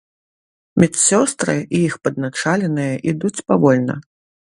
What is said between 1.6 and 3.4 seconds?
і іх падначаленыя ідуць